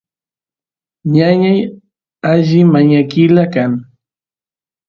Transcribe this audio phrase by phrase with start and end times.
[1.13, 1.59] ñañay
[2.31, 3.71] alli mañakilu kan